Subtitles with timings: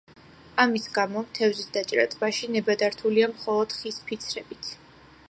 [0.61, 4.73] ამის გამო, თევზის დაჭერა ტბაში ნებადართულია მხოლოდ ხის ფიცრებით.